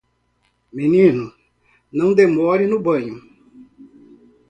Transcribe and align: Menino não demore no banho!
Menino 0.73 1.31
não 1.93 2.11
demore 2.15 2.65
no 2.65 2.79
banho! 2.81 3.21